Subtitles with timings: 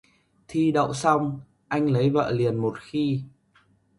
[0.47, 3.21] Thi đậu xong, anh lấy vợ liền một khi